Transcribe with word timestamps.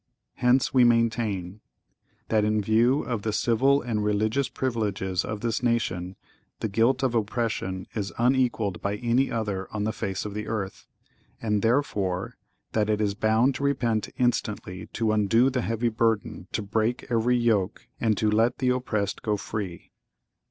(¶9) 0.41 0.45
Hence 0.49 0.73
we 0.73 0.83
maintain—(¶ 0.83 1.43
10) 2.29 2.29
That 2.29 2.43
in 2.43 2.59
view 2.59 3.03
of 3.03 3.21
the 3.21 3.31
civil 3.31 3.83
and 3.83 4.03
religious 4.03 4.49
privileges 4.49 5.23
of 5.23 5.41
this 5.41 5.61
nation, 5.61 6.15
the 6.59 6.67
guilt 6.67 7.03
of 7.03 7.13
oppression 7.13 7.85
is 7.93 8.11
unequalled 8.17 8.81
by 8.81 8.95
any 8.95 9.29
other 9.29 9.67
on 9.71 9.83
the 9.83 9.93
face 9.93 10.25
of 10.25 10.33
the 10.33 10.47
earth;—and, 10.47 11.61
therefore,(¶ 11.61 12.29
11) 12.31 12.35
That 12.71 12.89
it 12.91 12.99
is 12.99 13.13
bound 13.13 13.53
to 13.53 13.63
repent 13.63 14.09
instantly, 14.17 14.87
to 14.93 15.11
undo 15.11 15.51
the 15.51 15.61
heavy 15.61 15.89
burden, 15.89 16.47
to 16.53 16.63
break 16.63 17.05
every 17.11 17.37
yoke, 17.37 17.87
and 17.99 18.17
to 18.17 18.31
let 18.31 18.57
the 18.57 18.69
oppressed 18.69 19.21
go 19.21 19.37
free. 19.37 19.91